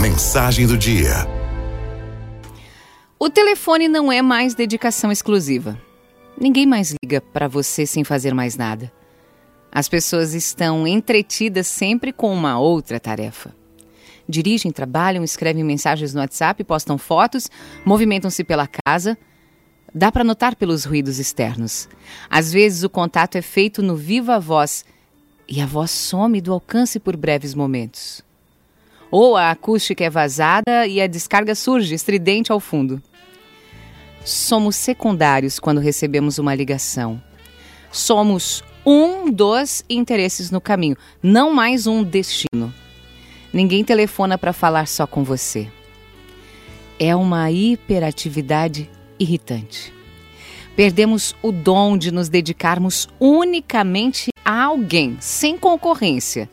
[0.00, 1.26] Mensagem do dia.
[3.18, 5.78] O telefone não é mais dedicação exclusiva.
[6.40, 8.92] Ninguém mais liga para você sem fazer mais nada.
[9.70, 13.54] As pessoas estão entretidas sempre com uma outra tarefa.
[14.28, 17.48] Dirigem, trabalham, escrevem mensagens no WhatsApp, postam fotos,
[17.84, 19.16] movimentam-se pela casa.
[19.94, 21.88] Dá para notar pelos ruídos externos.
[22.28, 24.84] Às vezes o contato é feito no viva voz
[25.48, 28.24] e a voz some do alcance por breves momentos.
[29.12, 33.02] Ou a acústica é vazada e a descarga surge estridente ao fundo.
[34.24, 37.22] Somos secundários quando recebemos uma ligação.
[37.90, 42.72] Somos um dos interesses no caminho, não mais um destino.
[43.52, 45.68] Ninguém telefona para falar só com você.
[46.98, 48.88] É uma hiperatividade
[49.18, 49.92] irritante.
[50.74, 56.48] Perdemos o dom de nos dedicarmos unicamente a alguém, sem concorrência,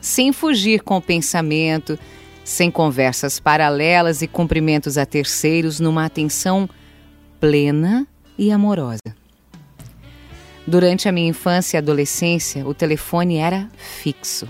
[0.00, 1.98] sem fugir com o pensamento,
[2.44, 6.68] sem conversas paralelas e cumprimentos a terceiros, numa atenção
[7.40, 8.06] plena
[8.38, 9.16] e amorosa.
[10.66, 14.48] Durante a minha infância e adolescência, o telefone era fixo,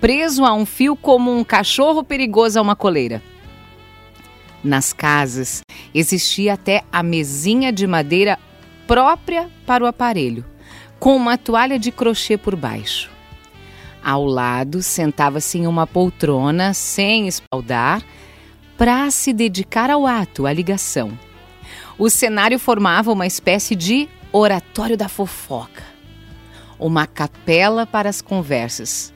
[0.00, 3.22] preso a um fio como um cachorro perigoso a uma coleira.
[4.62, 5.62] Nas casas
[5.94, 8.38] existia até a mesinha de madeira
[8.86, 10.44] própria para o aparelho,
[10.98, 13.17] com uma toalha de crochê por baixo.
[14.02, 18.02] Ao lado sentava-se em uma poltrona sem espaldar
[18.76, 21.18] para se dedicar ao ato, à ligação.
[21.98, 25.82] O cenário formava uma espécie de oratório da fofoca,
[26.78, 29.12] uma capela para as conversas.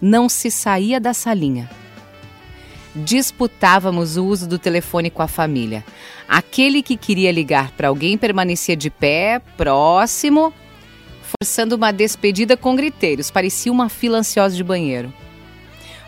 [0.00, 1.68] Não se saía da salinha
[2.94, 5.84] disputávamos o uso do telefone com a família.
[6.28, 10.52] Aquele que queria ligar para alguém permanecia de pé, próximo,
[11.38, 13.30] forçando uma despedida com griteiros.
[13.30, 15.12] Parecia uma fila ansiosa de banheiro.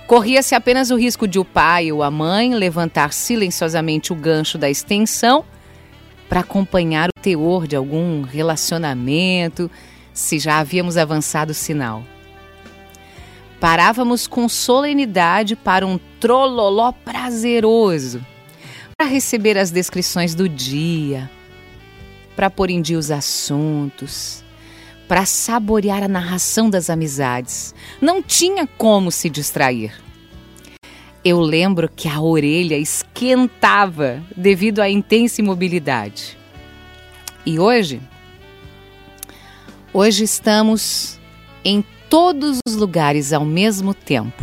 [0.06, 4.68] Corria-se apenas o risco de o pai ou a mãe levantar silenciosamente o gancho da
[4.68, 5.44] extensão
[6.28, 9.70] para acompanhar o teor de algum relacionamento,
[10.12, 12.02] se já havíamos avançado o sinal.
[13.61, 18.24] Parávamos com solenidade para um trololó prazeroso,
[18.96, 21.30] para receber as descrições do dia,
[22.34, 24.42] para pôr em dia os assuntos,
[25.12, 27.74] para saborear a narração das amizades.
[28.00, 29.92] Não tinha como se distrair.
[31.23, 36.39] Eu lembro que a orelha esquentava devido à intensa imobilidade.
[37.45, 38.00] E hoje?
[39.92, 41.20] Hoje estamos
[41.62, 44.42] em todos os lugares ao mesmo tempo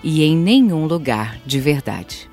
[0.00, 2.29] e em nenhum lugar de verdade.